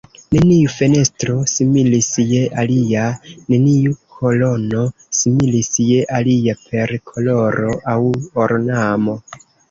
[0.33, 3.03] Neniu fenestro similis je alia,
[3.53, 4.85] neniu kolono
[5.17, 7.99] similis je alia per koloro aŭ
[8.47, 9.15] ornamo.